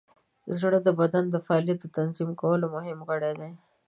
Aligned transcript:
زړه 0.59 0.79
د 0.83 0.89
بدن 0.99 1.25
د 1.29 1.35
فعالیتونو 1.45 1.91
د 1.91 1.93
تنظیم 1.97 2.29
کولو 2.41 2.65
مهم 2.75 2.99
غړی 3.09 3.33
دی. 3.39 3.51